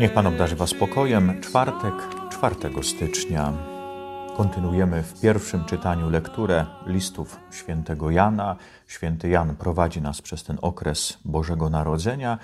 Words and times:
Niech 0.00 0.12
Pan 0.12 0.26
obdarzy 0.26 0.56
Was 0.56 0.70
spokojem. 0.70 1.40
Czwartek, 1.40 1.94
4 2.30 2.82
stycznia. 2.82 3.52
Kontynuujemy 4.36 5.02
w 5.02 5.20
pierwszym 5.20 5.64
czytaniu 5.64 6.10
lekturę 6.10 6.66
listów 6.86 7.36
świętego 7.50 8.10
Jana. 8.10 8.56
Święty 8.86 9.28
Jan 9.28 9.56
prowadzi 9.56 10.02
nas 10.02 10.22
przez 10.22 10.44
ten 10.44 10.58
okres 10.62 11.18
Bożego 11.24 11.70
Narodzenia 11.70 12.38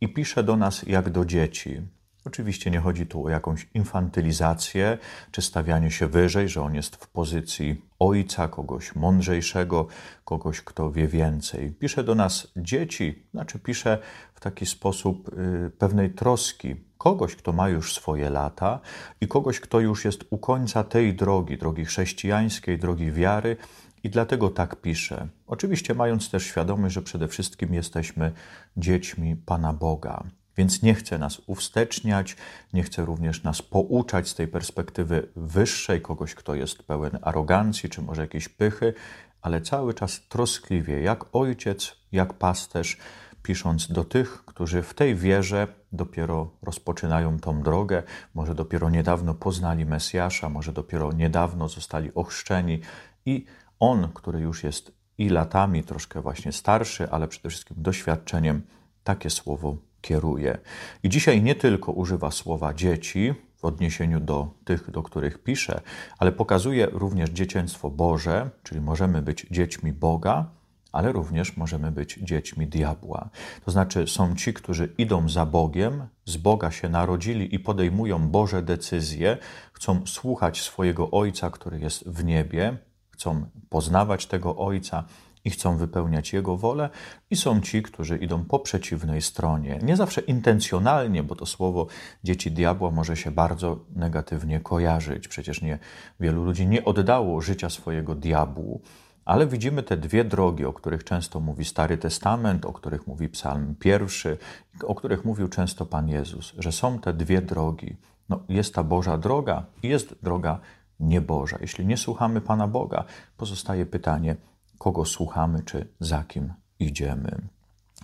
i 0.00 0.08
pisze 0.08 0.42
do 0.42 0.56
nas 0.56 0.82
jak 0.82 1.10
do 1.10 1.24
dzieci. 1.24 1.82
Oczywiście 2.24 2.70
nie 2.70 2.80
chodzi 2.80 3.06
tu 3.06 3.26
o 3.26 3.30
jakąś 3.30 3.68
infantylizację 3.74 4.98
czy 5.30 5.42
stawianie 5.42 5.90
się 5.90 6.06
wyżej, 6.06 6.48
że 6.48 6.62
on 6.62 6.74
jest 6.74 6.96
w 6.96 7.08
pozycji 7.08 7.82
ojca, 7.98 8.48
kogoś 8.48 8.94
mądrzejszego, 8.94 9.86
kogoś, 10.24 10.60
kto 10.60 10.90
wie 10.90 11.08
więcej. 11.08 11.72
Pisze 11.72 12.04
do 12.04 12.14
nas 12.14 12.52
dzieci, 12.56 13.26
znaczy 13.30 13.58
pisze 13.58 13.98
w 14.34 14.40
taki 14.40 14.66
sposób 14.66 15.28
y, 15.38 15.70
pewnej 15.70 16.10
troski, 16.10 16.87
kogoś, 17.08 17.36
kto 17.36 17.52
ma 17.52 17.68
już 17.68 17.94
swoje 17.94 18.30
lata 18.30 18.80
i 19.20 19.28
kogoś, 19.28 19.60
kto 19.60 19.80
już 19.80 20.04
jest 20.04 20.24
u 20.30 20.38
końca 20.38 20.84
tej 20.84 21.14
drogi, 21.14 21.58
drogi 21.58 21.84
chrześcijańskiej, 21.84 22.78
drogi 22.78 23.12
wiary. 23.12 23.56
I 24.04 24.10
dlatego 24.10 24.50
tak 24.50 24.76
pisze. 24.76 25.28
Oczywiście, 25.46 25.94
mając 25.94 26.30
też 26.30 26.42
świadomość, 26.44 26.94
że 26.94 27.02
przede 27.02 27.28
wszystkim 27.28 27.74
jesteśmy 27.74 28.32
dziećmi 28.76 29.36
Pana 29.36 29.72
Boga. 29.72 30.22
Więc 30.56 30.82
nie 30.82 30.94
chce 30.94 31.18
nas 31.18 31.40
uwsteczniać, 31.46 32.36
nie 32.72 32.82
chce 32.82 33.04
również 33.04 33.42
nas 33.42 33.62
pouczać 33.62 34.28
z 34.28 34.34
tej 34.34 34.48
perspektywy 34.48 35.28
wyższej, 35.36 36.02
kogoś, 36.02 36.34
kto 36.34 36.54
jest 36.54 36.82
pełen 36.82 37.18
arogancji 37.22 37.88
czy 37.88 38.02
może 38.02 38.22
jakiejś 38.22 38.48
pychy, 38.48 38.94
ale 39.42 39.60
cały 39.60 39.94
czas 39.94 40.20
troskliwie, 40.28 41.00
jak 41.02 41.24
ojciec, 41.32 41.96
jak 42.12 42.34
pasterz, 42.34 42.98
pisząc 43.42 43.92
do 43.92 44.04
tych, 44.04 44.44
którzy 44.44 44.82
w 44.82 44.94
tej 44.94 45.14
wierze 45.14 45.66
dopiero 45.92 46.50
rozpoczynają 46.62 47.38
tą 47.38 47.62
drogę, 47.62 48.02
może 48.34 48.54
dopiero 48.54 48.90
niedawno 48.90 49.34
poznali 49.34 49.86
Mesjasza, 49.86 50.48
może 50.48 50.72
dopiero 50.72 51.12
niedawno 51.12 51.68
zostali 51.68 52.14
ochrzczeni 52.14 52.80
i 53.26 53.44
on, 53.80 54.08
który 54.14 54.40
już 54.40 54.64
jest 54.64 54.92
i 55.18 55.28
latami 55.28 55.84
troszkę 55.84 56.20
właśnie 56.20 56.52
starszy, 56.52 57.10
ale 57.10 57.28
przede 57.28 57.48
wszystkim 57.48 57.76
doświadczeniem, 57.80 58.62
takie 59.04 59.30
słowo 59.30 59.76
kieruje. 60.00 60.58
I 61.02 61.08
dzisiaj 61.08 61.42
nie 61.42 61.54
tylko 61.54 61.92
używa 61.92 62.30
słowa 62.30 62.74
dzieci 62.74 63.34
w 63.56 63.64
odniesieniu 63.64 64.20
do 64.20 64.48
tych, 64.64 64.90
do 64.90 65.02
których 65.02 65.42
pisze, 65.42 65.80
ale 66.18 66.32
pokazuje 66.32 66.86
również 66.92 67.30
dzieciństwo 67.30 67.90
Boże, 67.90 68.50
czyli 68.62 68.80
możemy 68.80 69.22
być 69.22 69.46
dziećmi 69.50 69.92
Boga, 69.92 70.46
ale 70.92 71.12
również 71.12 71.56
możemy 71.56 71.92
być 71.92 72.18
dziećmi 72.22 72.66
diabła. 72.66 73.30
To 73.64 73.70
znaczy, 73.70 74.06
są 74.06 74.36
ci, 74.36 74.54
którzy 74.54 74.94
idą 74.98 75.28
za 75.28 75.46
Bogiem, 75.46 76.06
z 76.24 76.36
Boga 76.36 76.70
się 76.70 76.88
narodzili 76.88 77.54
i 77.54 77.58
podejmują 77.58 78.28
Boże 78.28 78.62
decyzje, 78.62 79.38
chcą 79.72 80.06
słuchać 80.06 80.60
swojego 80.60 81.10
Ojca, 81.10 81.50
który 81.50 81.78
jest 81.80 82.08
w 82.08 82.24
niebie, 82.24 82.78
chcą 83.10 83.46
poznawać 83.68 84.26
tego 84.26 84.56
Ojca 84.56 85.04
i 85.44 85.50
chcą 85.50 85.76
wypełniać 85.76 86.32
Jego 86.32 86.56
wolę, 86.56 86.90
i 87.30 87.36
są 87.36 87.60
ci, 87.60 87.82
którzy 87.82 88.18
idą 88.18 88.44
po 88.44 88.58
przeciwnej 88.58 89.22
stronie. 89.22 89.78
Nie 89.82 89.96
zawsze 89.96 90.20
intencjonalnie, 90.20 91.22
bo 91.22 91.36
to 91.36 91.46
słowo 91.46 91.86
dzieci 92.24 92.50
diabła 92.50 92.90
może 92.90 93.16
się 93.16 93.30
bardzo 93.30 93.84
negatywnie 93.96 94.60
kojarzyć. 94.60 95.28
Przecież 95.28 95.62
nie, 95.62 95.78
wielu 96.20 96.44
ludzi 96.44 96.66
nie 96.66 96.84
oddało 96.84 97.40
życia 97.40 97.70
swojego 97.70 98.14
diabłu. 98.14 98.82
Ale 99.28 99.46
widzimy 99.46 99.82
te 99.82 99.96
dwie 99.96 100.24
drogi, 100.24 100.64
o 100.64 100.72
których 100.72 101.04
często 101.04 101.40
mówi 101.40 101.64
Stary 101.64 101.98
Testament, 101.98 102.66
o 102.66 102.72
których 102.72 103.06
mówi 103.06 103.28
Psalm 103.28 103.74
pierwszy, 103.74 104.38
o 104.82 104.94
których 104.94 105.24
mówił 105.24 105.48
często 105.48 105.86
Pan 105.86 106.08
Jezus, 106.08 106.52
że 106.58 106.72
są 106.72 106.98
te 106.98 107.12
dwie 107.12 107.42
drogi. 107.42 107.96
No, 108.28 108.42
jest 108.48 108.74
ta 108.74 108.84
Boża 108.84 109.18
droga 109.18 109.66
i 109.82 109.88
jest 109.88 110.14
droga 110.22 110.60
nieboża. 111.00 111.58
Jeśli 111.60 111.86
nie 111.86 111.96
słuchamy 111.96 112.40
Pana 112.40 112.68
Boga, 112.68 113.04
pozostaje 113.36 113.86
pytanie, 113.86 114.36
kogo 114.78 115.04
słuchamy, 115.04 115.62
czy 115.62 115.86
za 116.00 116.24
kim 116.24 116.52
idziemy. 116.78 117.38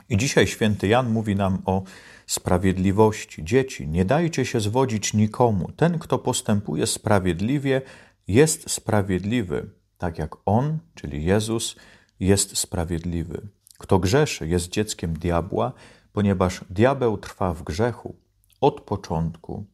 I 0.08 0.16
dzisiaj 0.16 0.46
święty 0.46 0.88
Jan 0.88 1.12
mówi 1.12 1.36
nam 1.36 1.58
o 1.64 1.82
sprawiedliwości. 2.26 3.44
Dzieci, 3.44 3.88
nie 3.88 4.04
dajcie 4.04 4.44
się 4.44 4.60
zwodzić 4.60 5.14
nikomu. 5.14 5.72
Ten, 5.76 5.98
kto 5.98 6.18
postępuje 6.18 6.86
sprawiedliwie, 6.86 7.82
jest 8.28 8.70
sprawiedliwy, 8.70 9.70
tak 10.04 10.18
jak 10.18 10.36
on, 10.46 10.78
czyli 10.94 11.24
Jezus, 11.24 11.76
jest 12.20 12.56
sprawiedliwy. 12.56 13.48
Kto 13.78 13.98
grzeszy, 13.98 14.48
jest 14.48 14.68
dzieckiem 14.68 15.14
diabła, 15.14 15.72
ponieważ 16.12 16.64
diabeł 16.70 17.18
trwa 17.18 17.54
w 17.54 17.62
grzechu 17.62 18.14
od 18.60 18.80
początku, 18.80 19.64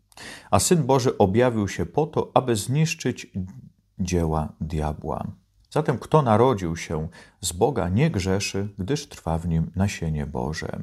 a 0.51 0.59
syn 0.61 0.83
Boży 0.83 1.19
objawił 1.19 1.69
się 1.69 1.87
po 1.87 2.07
to, 2.07 2.31
aby 2.35 2.57
zniszczyć 2.57 3.27
dzieła 3.99 4.53
diabła. 4.61 5.27
Zatem 5.71 5.99
kto 5.99 6.23
narodził 6.23 6.77
się 6.77 7.09
z 7.41 7.53
Boga, 7.53 7.89
nie 7.89 8.11
grzeszy, 8.11 8.69
gdyż 8.79 9.09
trwa 9.09 9.39
w 9.39 9.49
nim 9.49 9.71
nasienie 9.77 10.27
Boże. 10.27 10.83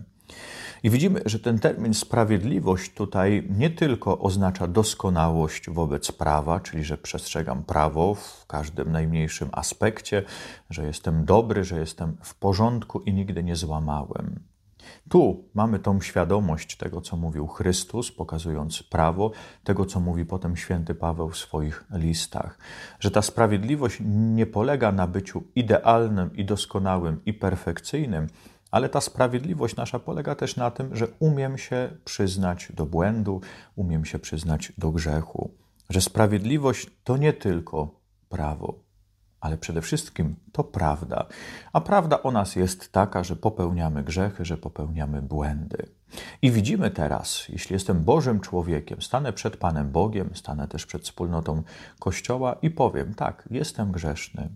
I 0.83 0.89
widzimy, 0.89 1.21
że 1.25 1.39
ten 1.39 1.59
termin 1.59 1.93
sprawiedliwość 1.93 2.93
tutaj 2.93 3.47
nie 3.49 3.69
tylko 3.69 4.19
oznacza 4.19 4.67
doskonałość 4.67 5.69
wobec 5.69 6.11
prawa, 6.11 6.59
czyli 6.59 6.83
że 6.83 6.97
przestrzegam 6.97 7.63
prawo 7.63 8.15
w 8.15 8.45
każdym 8.47 8.91
najmniejszym 8.91 9.49
aspekcie, 9.51 10.23
że 10.69 10.85
jestem 10.85 11.25
dobry, 11.25 11.63
że 11.63 11.79
jestem 11.79 12.17
w 12.21 12.35
porządku 12.35 12.99
i 12.99 13.13
nigdy 13.13 13.43
nie 13.43 13.55
złamałem. 13.55 14.39
Tu 15.09 15.43
mamy 15.53 15.79
tą 15.79 16.01
świadomość 16.01 16.77
tego, 16.77 17.01
co 17.01 17.17
mówił 17.17 17.47
Chrystus, 17.47 18.11
pokazując 18.11 18.83
prawo, 18.83 19.31
tego, 19.63 19.85
co 19.85 19.99
mówi 19.99 20.25
potem 20.25 20.57
święty 20.57 20.95
Paweł 20.95 21.29
w 21.29 21.37
swoich 21.37 21.83
listach, 21.91 22.57
że 22.99 23.11
ta 23.11 23.21
sprawiedliwość 23.21 23.97
nie 24.05 24.45
polega 24.45 24.91
na 24.91 25.07
byciu 25.07 25.43
idealnym 25.55 26.35
i 26.35 26.45
doskonałym 26.45 27.21
i 27.25 27.33
perfekcyjnym, 27.33 28.27
ale 28.71 28.89
ta 28.89 29.01
sprawiedliwość 29.01 29.75
nasza 29.75 29.99
polega 29.99 30.35
też 30.35 30.55
na 30.55 30.71
tym, 30.71 30.95
że 30.95 31.07
umiem 31.19 31.57
się 31.57 31.89
przyznać 32.05 32.71
do 32.73 32.85
błędu, 32.85 33.41
umiem 33.75 34.05
się 34.05 34.19
przyznać 34.19 34.73
do 34.77 34.91
grzechu, 34.91 35.51
że 35.89 36.01
sprawiedliwość 36.01 36.87
to 37.03 37.17
nie 37.17 37.33
tylko 37.33 37.99
prawo, 38.29 38.79
ale 39.39 39.57
przede 39.57 39.81
wszystkim 39.81 40.35
to 40.51 40.63
prawda. 40.63 41.25
A 41.73 41.81
prawda 41.81 42.23
o 42.23 42.31
nas 42.31 42.55
jest 42.55 42.91
taka, 42.91 43.23
że 43.23 43.35
popełniamy 43.35 44.03
grzechy, 44.03 44.45
że 44.45 44.57
popełniamy 44.57 45.21
błędy. 45.21 45.89
I 46.41 46.51
widzimy 46.51 46.91
teraz, 46.91 47.45
jeśli 47.49 47.73
jestem 47.73 48.03
Bożym 48.03 48.39
człowiekiem, 48.39 49.01
stanę 49.01 49.33
przed 49.33 49.57
Panem 49.57 49.91
Bogiem, 49.91 50.29
stanę 50.33 50.67
też 50.67 50.85
przed 50.85 51.03
wspólnotą 51.03 51.63
Kościoła 51.99 52.55
i 52.61 52.69
powiem: 52.69 53.13
tak, 53.13 53.47
jestem 53.51 53.91
grzeszny. 53.91 54.49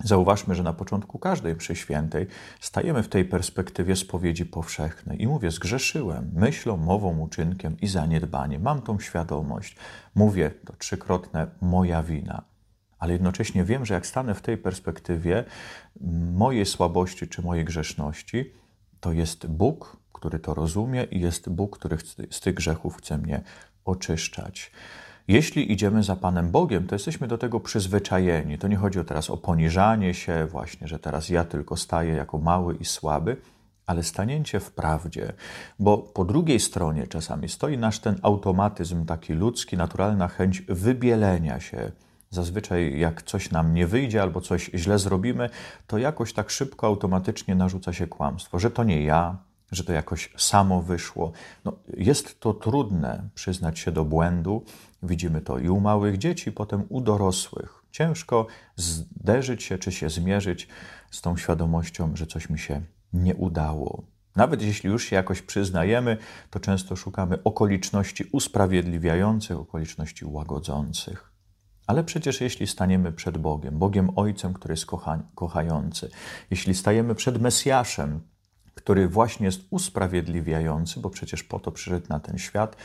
Zauważmy, 0.00 0.54
że 0.54 0.62
na 0.62 0.72
początku 0.72 1.18
każdej 1.18 1.54
mszy 1.54 1.76
świętej 1.76 2.26
stajemy 2.60 3.02
w 3.02 3.08
tej 3.08 3.24
perspektywie 3.24 3.96
spowiedzi 3.96 4.46
powszechnej 4.46 5.22
i 5.22 5.26
mówię: 5.26 5.50
zgrzeszyłem 5.50 6.30
myślą, 6.34 6.76
mową, 6.76 7.18
uczynkiem 7.18 7.76
i 7.80 7.86
zaniedbaniem. 7.86 8.62
Mam 8.62 8.82
tą 8.82 9.00
świadomość. 9.00 9.76
Mówię 10.14 10.50
to 10.50 10.76
trzykrotne 10.76 11.46
moja 11.60 12.02
wina 12.02 12.54
ale 13.04 13.12
jednocześnie 13.12 13.64
wiem, 13.64 13.86
że 13.86 13.94
jak 13.94 14.06
stanę 14.06 14.34
w 14.34 14.42
tej 14.42 14.58
perspektywie 14.58 15.44
mojej 16.32 16.66
słabości 16.66 17.28
czy 17.28 17.42
mojej 17.42 17.64
grzeszności, 17.64 18.52
to 19.00 19.12
jest 19.12 19.46
Bóg, 19.46 19.96
który 20.12 20.38
to 20.38 20.54
rozumie 20.54 21.04
i 21.04 21.20
jest 21.20 21.48
Bóg, 21.48 21.78
który 21.78 21.98
z 22.30 22.40
tych 22.40 22.54
grzechów 22.54 22.96
chce 22.96 23.18
mnie 23.18 23.42
oczyszczać. 23.84 24.70
Jeśli 25.28 25.72
idziemy 25.72 26.02
za 26.02 26.16
Panem 26.16 26.50
Bogiem, 26.50 26.86
to 26.86 26.94
jesteśmy 26.94 27.28
do 27.28 27.38
tego 27.38 27.60
przyzwyczajeni. 27.60 28.58
To 28.58 28.68
nie 28.68 28.76
chodzi 28.76 28.98
teraz 29.04 29.30
o 29.30 29.36
poniżanie 29.36 30.14
się, 30.14 30.46
właśnie, 30.50 30.88
że 30.88 30.98
teraz 30.98 31.28
ja 31.28 31.44
tylko 31.44 31.76
staję 31.76 32.14
jako 32.14 32.38
mały 32.38 32.74
i 32.74 32.84
słaby, 32.84 33.36
ale 33.86 34.02
stanięcie 34.02 34.60
w 34.60 34.72
prawdzie, 34.72 35.32
bo 35.78 35.98
po 35.98 36.24
drugiej 36.24 36.60
stronie 36.60 37.06
czasami 37.06 37.48
stoi 37.48 37.78
nasz 37.78 37.98
ten 37.98 38.18
automatyzm 38.22 39.04
taki 39.04 39.32
ludzki, 39.32 39.76
naturalna 39.76 40.28
chęć 40.28 40.62
wybielenia 40.62 41.60
się, 41.60 41.92
Zazwyczaj, 42.30 42.98
jak 42.98 43.22
coś 43.22 43.50
nam 43.50 43.74
nie 43.74 43.86
wyjdzie 43.86 44.22
albo 44.22 44.40
coś 44.40 44.70
źle 44.74 44.98
zrobimy, 44.98 45.50
to 45.86 45.98
jakoś 45.98 46.32
tak 46.32 46.50
szybko, 46.50 46.86
automatycznie 46.86 47.54
narzuca 47.54 47.92
się 47.92 48.06
kłamstwo, 48.06 48.58
że 48.58 48.70
to 48.70 48.84
nie 48.84 49.02
ja, 49.04 49.36
że 49.72 49.84
to 49.84 49.92
jakoś 49.92 50.30
samo 50.36 50.82
wyszło. 50.82 51.32
No, 51.64 51.72
jest 51.96 52.40
to 52.40 52.54
trudne 52.54 53.28
przyznać 53.34 53.78
się 53.78 53.92
do 53.92 54.04
błędu. 54.04 54.64
Widzimy 55.04 55.40
to 55.40 55.58
i 55.58 55.68
u 55.68 55.80
małych 55.80 56.18
dzieci, 56.18 56.52
potem 56.52 56.84
u 56.88 57.00
dorosłych. 57.00 57.84
Ciężko 57.90 58.46
zderzyć 58.76 59.62
się 59.62 59.78
czy 59.78 59.92
się 59.92 60.10
zmierzyć 60.10 60.68
z 61.10 61.20
tą 61.20 61.36
świadomością, 61.36 62.16
że 62.16 62.26
coś 62.26 62.50
mi 62.50 62.58
się 62.58 62.82
nie 63.12 63.34
udało. 63.34 64.02
Nawet 64.36 64.62
jeśli 64.62 64.90
już 64.90 65.04
się 65.04 65.16
jakoś 65.16 65.42
przyznajemy, 65.42 66.16
to 66.50 66.60
często 66.60 66.96
szukamy 66.96 67.42
okoliczności 67.42 68.24
usprawiedliwiających, 68.32 69.58
okoliczności 69.58 70.24
łagodzących. 70.24 71.32
Ale 71.86 72.04
przecież 72.04 72.40
jeśli 72.40 72.66
staniemy 72.66 73.12
przed 73.12 73.38
Bogiem, 73.38 73.78
Bogiem 73.78 74.10
Ojcem, 74.16 74.54
który 74.54 74.72
jest 74.72 74.86
kocha 74.86 75.22
kochający, 75.34 76.10
jeśli 76.50 76.74
stajemy 76.74 77.14
przed 77.14 77.40
Mesjaszem, 77.40 78.20
który 78.74 79.08
właśnie 79.08 79.46
jest 79.46 79.60
usprawiedliwiający, 79.70 81.00
bo 81.00 81.10
przecież 81.10 81.42
po 81.42 81.60
to 81.60 81.72
przyszedł 81.72 82.06
na 82.08 82.20
ten 82.20 82.38
świat, 82.38 82.76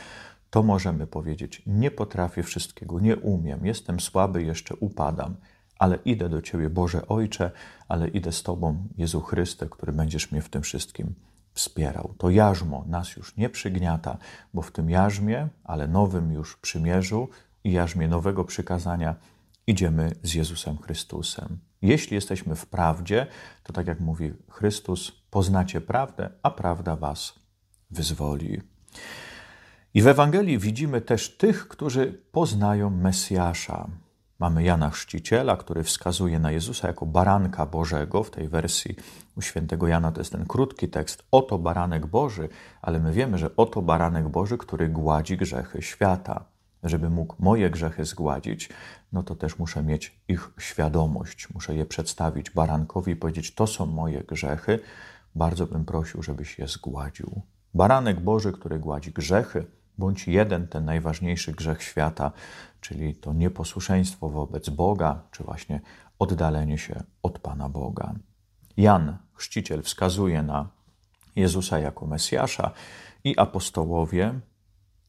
to 0.50 0.62
możemy 0.62 1.06
powiedzieć: 1.06 1.62
Nie 1.66 1.90
potrafię 1.90 2.42
wszystkiego, 2.42 3.00
nie 3.00 3.16
umiem, 3.16 3.66
jestem 3.66 4.00
słaby, 4.00 4.42
jeszcze 4.42 4.76
upadam, 4.76 5.36
ale 5.78 5.98
idę 6.04 6.28
do 6.28 6.42
Ciebie, 6.42 6.70
Boże 6.70 7.08
Ojcze, 7.08 7.50
ale 7.88 8.08
idę 8.08 8.32
z 8.32 8.42
Tobą, 8.42 8.88
Jezu 8.96 9.20
Chryste, 9.20 9.68
który 9.68 9.92
będziesz 9.92 10.32
mnie 10.32 10.42
w 10.42 10.48
tym 10.48 10.62
wszystkim 10.62 11.14
wspierał. 11.52 12.14
To 12.18 12.30
jarzmo 12.30 12.84
nas 12.88 13.16
już 13.16 13.36
nie 13.36 13.48
przygniata, 13.48 14.18
bo 14.54 14.62
w 14.62 14.72
tym 14.72 14.90
jarzmie, 14.90 15.48
ale 15.64 15.88
nowym 15.88 16.32
już 16.32 16.56
przymierzu 16.56 17.28
i 17.64 17.72
jarzmie 17.72 18.08
nowego 18.08 18.44
przykazania 18.44 19.14
idziemy 19.66 20.14
z 20.22 20.34
Jezusem 20.34 20.78
Chrystusem. 20.78 21.58
Jeśli 21.82 22.14
jesteśmy 22.14 22.56
w 22.56 22.66
prawdzie, 22.66 23.26
to 23.62 23.72
tak 23.72 23.86
jak 23.86 24.00
mówi 24.00 24.32
Chrystus, 24.48 25.12
poznacie 25.30 25.80
prawdę, 25.80 26.30
a 26.42 26.50
prawda 26.50 26.96
was 26.96 27.34
wyzwoli. 27.90 28.60
I 29.94 30.02
w 30.02 30.06
Ewangelii 30.06 30.58
widzimy 30.58 31.00
też 31.00 31.36
tych, 31.36 31.68
którzy 31.68 32.22
poznają 32.32 32.90
Mesjasza. 32.90 33.88
Mamy 34.38 34.62
Jana 34.62 34.90
Chrzciciela, 34.90 35.56
który 35.56 35.82
wskazuje 35.82 36.38
na 36.38 36.50
Jezusa 36.50 36.88
jako 36.88 37.06
baranka 37.06 37.66
Bożego. 37.66 38.24
W 38.24 38.30
tej 38.30 38.48
wersji 38.48 38.96
u 39.36 39.42
świętego 39.42 39.88
Jana 39.88 40.12
to 40.12 40.20
jest 40.20 40.32
ten 40.32 40.46
krótki 40.46 40.88
tekst: 40.88 41.22
Oto 41.30 41.58
baranek 41.58 42.06
Boży, 42.06 42.48
ale 42.82 43.00
my 43.00 43.12
wiemy, 43.12 43.38
że 43.38 43.56
oto 43.56 43.82
baranek 43.82 44.28
Boży, 44.28 44.58
który 44.58 44.88
gładzi 44.88 45.36
grzechy 45.36 45.82
świata. 45.82 46.44
Żeby 46.82 47.10
mógł 47.10 47.34
moje 47.38 47.70
grzechy 47.70 48.04
zgładzić, 48.04 48.68
no 49.12 49.22
to 49.22 49.34
też 49.34 49.58
muszę 49.58 49.82
mieć 49.82 50.20
ich 50.28 50.50
świadomość, 50.58 51.48
muszę 51.54 51.74
je 51.74 51.86
przedstawić 51.86 52.50
barankowi 52.50 53.12
i 53.12 53.16
powiedzieć: 53.16 53.54
To 53.54 53.66
są 53.66 53.86
moje 53.86 54.24
grzechy. 54.24 54.78
Bardzo 55.34 55.66
bym 55.66 55.84
prosił, 55.84 56.22
żebyś 56.22 56.58
je 56.58 56.68
zgładził. 56.68 57.42
Baranek 57.74 58.20
Boży, 58.20 58.52
który 58.52 58.78
gładzi 58.78 59.12
grzechy, 59.12 59.66
bądź 60.00 60.28
jeden, 60.28 60.68
ten 60.68 60.84
najważniejszy 60.84 61.52
grzech 61.52 61.82
świata, 61.82 62.32
czyli 62.80 63.14
to 63.14 63.32
nieposłuszeństwo 63.32 64.28
wobec 64.28 64.68
Boga, 64.68 65.22
czy 65.30 65.44
właśnie 65.44 65.80
oddalenie 66.18 66.78
się 66.78 67.02
od 67.22 67.38
Pana 67.38 67.68
Boga. 67.68 68.14
Jan, 68.76 69.18
chrzciciel, 69.34 69.82
wskazuje 69.82 70.42
na 70.42 70.68
Jezusa 71.36 71.78
jako 71.78 72.06
Mesjasza 72.06 72.70
i 73.24 73.38
apostołowie, 73.38 74.40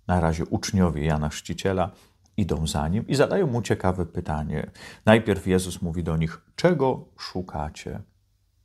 na 0.08 0.20
razie 0.20 0.46
uczniowie 0.46 1.06
Jana 1.06 1.30
Chrzciciela, 1.30 1.92
idą 2.38 2.68
za 2.68 2.88
nim 2.88 3.08
i 3.08 3.16
zadają 3.16 3.48
mu 3.48 3.62
ciekawe 3.62 4.06
pytanie. 4.06 4.72
Najpierw 5.06 5.48
Jezus 5.48 5.82
mówi 5.82 6.04
do 6.04 6.18
nich: 6.18 6.42
Czego 6.56 7.06
szukacie? 7.18 8.02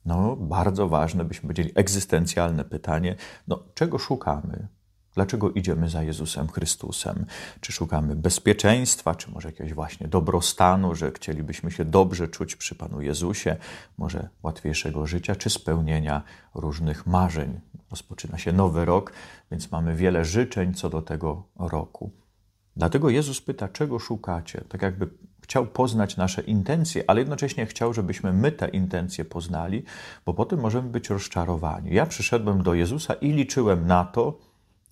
No, 0.04 0.36
bardzo 0.36 0.88
ważne, 0.88 1.24
byśmy 1.24 1.42
powiedzieli, 1.42 1.72
egzystencjalne 1.74 2.64
pytanie. 2.64 3.16
No, 3.48 3.62
czego 3.74 3.98
szukamy? 3.98 4.68
Dlaczego 5.16 5.50
idziemy 5.50 5.88
za 5.88 6.02
Jezusem 6.02 6.48
Chrystusem? 6.48 7.26
Czy 7.60 7.72
szukamy 7.72 8.16
bezpieczeństwa, 8.16 9.14
czy 9.14 9.30
może 9.30 9.48
jakiegoś 9.48 9.74
właśnie 9.74 10.08
dobrostanu, 10.08 10.94
że 10.94 11.12
chcielibyśmy 11.12 11.70
się 11.70 11.84
dobrze 11.84 12.28
czuć 12.28 12.56
przy 12.56 12.74
Panu 12.74 13.00
Jezusie, 13.00 13.56
może 13.98 14.28
łatwiejszego 14.42 15.06
życia, 15.06 15.36
czy 15.36 15.50
spełnienia 15.50 16.22
różnych 16.54 17.06
marzeń? 17.06 17.60
Rozpoczyna 17.90 18.38
się 18.38 18.52
nowy 18.52 18.84
rok, 18.84 19.12
więc 19.50 19.70
mamy 19.70 19.96
wiele 19.96 20.24
życzeń 20.24 20.74
co 20.74 20.90
do 20.90 21.02
tego 21.02 21.42
roku. 21.58 22.10
Dlatego 22.76 23.10
Jezus 23.10 23.40
pyta, 23.40 23.68
czego 23.68 23.98
szukacie? 23.98 24.64
Tak 24.68 24.82
jakby 24.82 25.08
chciał 25.42 25.66
poznać 25.66 26.16
nasze 26.16 26.42
intencje, 26.42 27.04
ale 27.06 27.20
jednocześnie 27.20 27.66
chciał, 27.66 27.94
żebyśmy 27.94 28.32
my 28.32 28.52
te 28.52 28.68
intencje 28.68 29.24
poznali, 29.24 29.82
bo 30.26 30.34
potem 30.34 30.60
możemy 30.60 30.88
być 30.88 31.10
rozczarowani. 31.10 31.94
Ja 31.94 32.06
przyszedłem 32.06 32.62
do 32.62 32.74
Jezusa 32.74 33.14
i 33.14 33.32
liczyłem 33.32 33.86
na 33.86 34.04
to, 34.04 34.38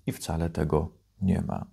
i 0.06 0.12
wcale 0.12 0.50
tego 0.50 0.88
nie 1.20 1.40
ma. 1.40 1.66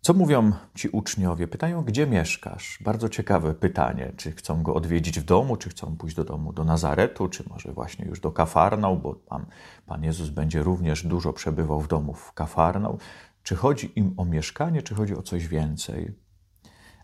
Co 0.00 0.14
mówią 0.14 0.52
ci 0.74 0.88
uczniowie? 0.88 1.48
Pytają, 1.48 1.82
gdzie 1.82 2.06
mieszkasz? 2.06 2.78
Bardzo 2.80 3.08
ciekawe 3.08 3.54
pytanie. 3.54 4.12
Czy 4.16 4.32
chcą 4.32 4.62
go 4.62 4.74
odwiedzić 4.74 5.20
w 5.20 5.24
domu, 5.24 5.56
czy 5.56 5.70
chcą 5.70 5.96
pójść 5.96 6.16
do 6.16 6.24
domu 6.24 6.52
do 6.52 6.64
Nazaretu, 6.64 7.28
czy 7.28 7.48
może 7.48 7.72
właśnie 7.72 8.06
już 8.06 8.20
do 8.20 8.32
Kafarnał, 8.32 8.96
bo 8.96 9.14
Pan, 9.86 10.04
Jezus 10.04 10.28
będzie 10.28 10.62
również 10.62 11.06
dużo 11.06 11.32
przebywał 11.32 11.80
w 11.80 11.88
domu 11.88 12.14
w 12.14 12.32
Kafarnał. 12.32 12.98
Czy 13.42 13.56
chodzi 13.56 13.92
im 13.96 14.14
o 14.16 14.24
mieszkanie, 14.24 14.82
czy 14.82 14.94
chodzi 14.94 15.16
o 15.16 15.22
coś 15.22 15.48
więcej? 15.48 16.14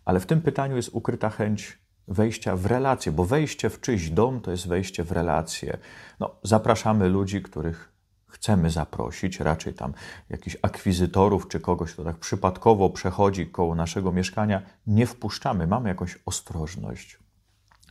Ale 0.05 0.21
w 0.21 0.27
tym 0.27 0.43
pytaniu 0.43 0.77
jest 0.77 0.91
ukryta 0.93 1.31
chęć 1.31 1.79
wejścia 2.09 2.57
w 2.57 2.67
relacje, 2.67 3.13
bo 3.13 3.25
wejście 3.25 3.71
w 3.71 3.81
czyjś 3.81 4.11
dom 4.11 4.41
to 4.41 4.51
jest 4.51 4.69
wejście 4.69 5.05
w 5.05 5.13
relacje. 5.13 5.79
No, 6.21 6.37
zapraszamy 6.43 7.09
ludzi, 7.09 7.43
których 7.43 7.96
chcemy 8.37 8.71
zaprosić, 8.71 9.41
raczej 9.41 9.75
tam 9.75 9.93
jakichś 10.31 10.57
akwizytorów 10.63 11.49
czy 11.49 11.61
kogoś, 11.61 11.93
kto 11.93 12.05
tak 12.05 12.17
przypadkowo 12.17 12.91
przechodzi 12.91 13.47
koło 13.47 13.75
naszego 13.75 14.13
mieszkania, 14.13 14.63
nie 14.87 15.07
wpuszczamy, 15.07 15.67
mamy 15.67 15.89
jakąś 15.89 16.19
ostrożność. 16.27 17.19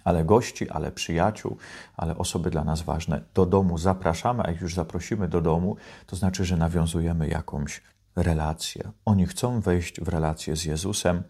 Ale 0.04 0.26
gości, 0.26 0.70
ale 0.70 0.92
przyjaciół, 0.92 1.58
ale 1.98 2.18
osoby 2.18 2.50
dla 2.50 2.64
nas 2.64 2.82
ważne 2.82 3.22
do 3.34 3.46
domu 3.46 3.78
zapraszamy, 3.78 4.44
a 4.44 4.52
jak 4.52 4.62
już 4.62 4.76
zaprosimy 4.76 5.28
do 5.28 5.42
domu, 5.42 5.76
to 6.06 6.16
znaczy, 6.16 6.46
że 6.46 6.58
nawiązujemy 6.58 7.28
jakąś 7.28 7.82
relację. 8.16 8.92
Oni 9.06 9.26
chcą 9.26 9.62
wejść 9.62 10.02
w 10.02 10.08
relację 10.08 10.56
z 10.56 10.66
Jezusem. 10.66 11.24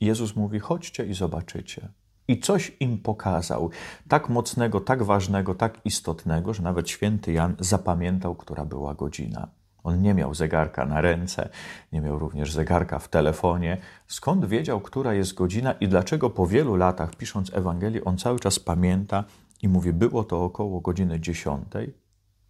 Jezus 0.00 0.36
mówi: 0.36 0.58
chodźcie 0.58 1.06
i 1.06 1.14
zobaczycie 1.14 1.88
i 2.28 2.40
coś 2.40 2.72
im 2.80 2.98
pokazał, 2.98 3.70
tak 4.08 4.28
mocnego, 4.28 4.80
tak 4.80 5.02
ważnego, 5.02 5.54
tak 5.54 5.78
istotnego, 5.84 6.54
że 6.54 6.62
nawet 6.62 6.90
święty 6.90 7.32
Jan 7.32 7.56
zapamiętał, 7.60 8.34
która 8.34 8.64
była 8.64 8.94
godzina. 8.94 9.48
On 9.84 10.02
nie 10.02 10.14
miał 10.14 10.34
zegarka 10.34 10.86
na 10.86 11.00
ręce, 11.00 11.48
nie 11.92 12.00
miał 12.00 12.18
również 12.18 12.52
zegarka 12.52 12.98
w 12.98 13.08
telefonie. 13.08 13.76
Skąd 14.06 14.44
wiedział, 14.44 14.80
która 14.80 15.14
jest 15.14 15.34
godzina 15.34 15.72
i 15.72 15.88
dlaczego 15.88 16.30
po 16.30 16.46
wielu 16.46 16.76
latach, 16.76 17.16
pisząc 17.16 17.54
Ewangelię, 17.54 18.04
on 18.04 18.18
cały 18.18 18.38
czas 18.38 18.58
pamięta 18.58 19.24
i 19.62 19.68
mówi: 19.68 19.92
Było 19.92 20.24
to 20.24 20.44
około 20.44 20.80
godziny 20.80 21.20
dziesiątej, 21.20 21.94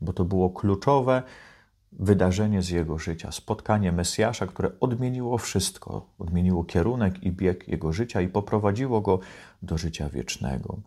bo 0.00 0.12
to 0.12 0.24
było 0.24 0.50
kluczowe 0.50 1.22
wydarzenie 1.92 2.62
z 2.62 2.70
jego 2.70 2.98
życia, 2.98 3.32
spotkanie 3.32 3.92
Mesjasza, 3.92 4.46
które 4.46 4.70
odmieniło 4.80 5.38
wszystko, 5.38 6.06
odmieniło 6.18 6.64
kierunek 6.64 7.22
i 7.22 7.32
bieg 7.32 7.68
jego 7.68 7.92
życia 7.92 8.20
i 8.20 8.28
poprowadziło 8.28 9.00
go 9.00 9.20
do 9.62 9.78
życia 9.78 10.08
wiecznego. 10.08 10.78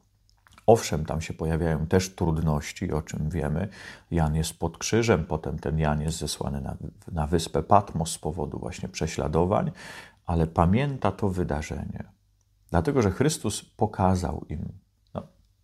Owszem, 0.68 1.06
tam 1.06 1.22
się 1.22 1.34
pojawiają 1.34 1.88
też 1.88 2.16
trudności, 2.16 2.92
o 2.92 3.02
czym 3.02 3.30
wiemy. 3.30 3.68
Jan 4.12 4.36
jest 4.36 4.60
pod 4.60 4.78
krzyżem, 4.78 5.26
potem 5.26 5.60
ten 5.60 5.80
Jan 5.80 6.02
jest 6.02 6.18
zesłany 6.18 6.62
na, 6.62 6.78
na 7.12 7.28
wyspę 7.28 7.64
Patmos 7.64 8.12
z 8.12 8.18
powodu 8.18 8.60
właśnie 8.60 8.90
prześladowań, 8.90 9.72
ale 10.26 10.48
pamięta 10.48 11.12
to 11.12 11.30
wydarzenie. 11.30 12.04
Dlatego, 12.70 13.02
że 13.02 13.12
Chrystus 13.12 13.66
pokazał 13.66 14.46
im, 14.50 14.72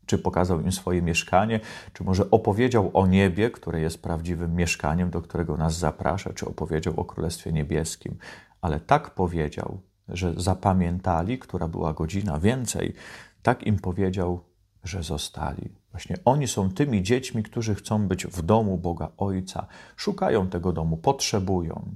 czy 0.07 0.17
pokazał 0.17 0.61
im 0.61 0.71
swoje 0.71 1.01
mieszkanie, 1.01 1.59
czy 1.93 2.03
może 2.03 2.31
opowiedział 2.31 2.91
o 2.93 3.07
niebie, 3.07 3.49
które 3.51 3.81
jest 3.81 4.01
prawdziwym 4.01 4.55
mieszkaniem, 4.55 5.09
do 5.09 5.21
którego 5.21 5.57
nas 5.57 5.77
zaprasza, 5.77 6.33
czy 6.33 6.45
opowiedział 6.45 6.99
o 6.99 7.05
Królestwie 7.05 7.51
Niebieskim. 7.51 8.17
Ale 8.61 8.79
tak 8.79 9.09
powiedział, 9.09 9.79
że 10.09 10.33
zapamiętali, 10.37 11.39
która 11.39 11.67
była 11.67 11.93
godzina 11.93 12.39
więcej, 12.39 12.93
tak 13.41 13.63
im 13.63 13.79
powiedział, 13.79 14.39
że 14.83 15.03
zostali. 15.03 15.69
Właśnie 15.91 16.15
oni 16.25 16.47
są 16.47 16.69
tymi 16.69 17.03
dziećmi, 17.03 17.43
którzy 17.43 17.75
chcą 17.75 18.07
być 18.07 18.27
w 18.27 18.41
domu 18.41 18.77
Boga 18.77 19.11
Ojca, 19.17 19.67
szukają 19.95 20.47
tego 20.47 20.73
domu, 20.73 20.97
potrzebują. 20.97 21.95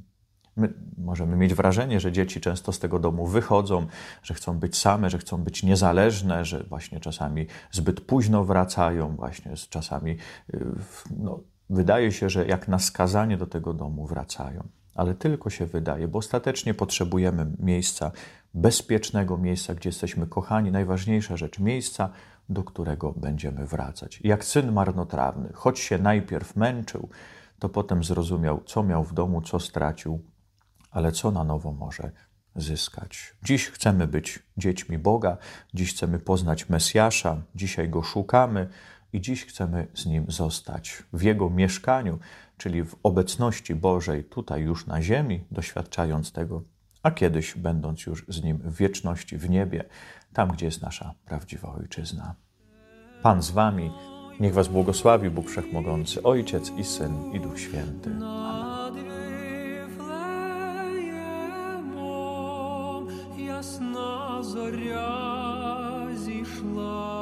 My 0.62 0.74
możemy 0.98 1.36
mieć 1.36 1.54
wrażenie, 1.54 2.00
że 2.00 2.12
dzieci 2.12 2.42
często 2.42 2.72
z 2.72 2.80
tego 2.80 3.00
domu 3.00 3.28
wychodzą, 3.28 3.88
że 4.24 4.34
chcą 4.34 4.60
być 4.60 4.78
same, 4.78 5.10
że 5.10 5.18
chcą 5.18 5.38
być 5.38 5.64
niezależne, 5.64 6.46
że 6.46 6.64
właśnie 6.64 7.00
czasami 7.00 7.48
zbyt 7.72 8.02
późno 8.02 8.44
wracają, 8.44 9.16
właśnie 9.16 9.54
czasami 9.70 10.12
y, 10.54 10.66
no, 11.18 11.40
wydaje 11.70 12.12
się, 12.12 12.30
że 12.30 12.46
jak 12.48 12.68
na 12.68 12.80
skazanie 12.80 13.38
do 13.38 13.48
tego 13.48 13.74
domu 13.74 14.08
wracają. 14.08 14.68
Ale 14.96 15.16
tylko 15.16 15.50
się 15.50 15.66
wydaje, 15.66 16.08
bo 16.08 16.20
ostatecznie 16.20 16.74
potrzebujemy 16.74 17.46
miejsca, 17.60 18.12
bezpiecznego 18.54 19.38
miejsca, 19.38 19.76
gdzie 19.76 19.90
jesteśmy 19.90 20.28
kochani. 20.28 20.72
Najważniejsza 20.72 21.38
rzecz, 21.38 21.60
miejsca, 21.60 22.10
do 22.50 22.64
którego 22.64 23.12
będziemy 23.12 23.66
wracać. 23.66 24.20
Jak 24.24 24.46
syn 24.46 24.72
marnotrawny, 24.72 25.50
choć 25.54 25.80
się 25.80 25.98
najpierw 25.98 26.56
męczył, 26.56 27.10
to 27.60 27.70
potem 27.70 28.04
zrozumiał, 28.04 28.62
co 28.66 28.84
miał 28.84 29.04
w 29.04 29.14
domu, 29.14 29.42
co 29.42 29.60
stracił, 29.60 30.20
ale 30.92 31.12
co 31.12 31.32
na 31.32 31.44
nowo 31.44 31.72
może 31.72 32.12
zyskać. 32.56 33.36
Dziś 33.44 33.68
chcemy 33.68 34.08
być 34.08 34.40
dziećmi 34.58 34.98
Boga, 34.98 35.38
dziś 35.74 35.94
chcemy 35.94 36.20
poznać 36.20 36.70
Mesjasza, 36.70 37.42
dzisiaj 37.56 37.90
go 37.90 38.04
szukamy 38.04 38.68
i 39.14 39.22
dziś 39.22 39.46
chcemy 39.46 39.88
z 39.94 40.06
nim 40.06 40.26
zostać 40.28 41.04
w 41.14 41.22
jego 41.22 41.50
mieszkaniu, 41.50 42.20
czyli 42.58 42.84
w 42.84 42.96
obecności 43.04 43.76
Bożej 43.76 44.24
tutaj 44.24 44.62
już 44.62 44.88
na 44.88 45.02
ziemi, 45.02 45.44
doświadczając 45.52 46.32
tego, 46.32 46.64
a 47.04 47.12
kiedyś 47.12 47.54
będąc 47.56 48.06
już 48.06 48.26
z 48.28 48.44
nim 48.44 48.58
w 48.58 48.76
wieczności 48.76 49.38
w 49.38 49.50
niebie, 49.50 49.84
tam 50.34 50.50
gdzie 50.50 50.66
jest 50.66 50.82
nasza 50.82 51.14
prawdziwa 51.26 51.74
ojczyzna. 51.74 52.36
Pan 53.24 53.42
z 53.42 53.52
wami, 53.52 53.92
niech 54.40 54.54
was 54.54 54.68
błogosławi 54.68 55.30
Bóg 55.30 55.50
wszechmogący, 55.50 56.24
Ojciec 56.24 56.72
i 56.78 56.84
Syn 56.84 57.32
i 57.34 57.40
Duch 57.40 57.60
Święty. 57.60 58.10
Amen. 58.26 59.21
Ясна 63.62 64.44
зоря 64.44 66.10
зійшла, 66.16 67.21